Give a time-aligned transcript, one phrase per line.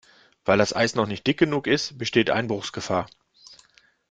[0.45, 3.07] Weil das Eis noch nicht dick genug ist, besteht Einbruchsgefahr.